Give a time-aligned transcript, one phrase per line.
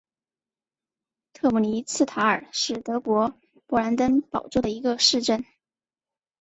[1.31, 3.35] 特姆尼茨塔尔是德国
[3.67, 5.45] 勃兰登堡州的一个市镇。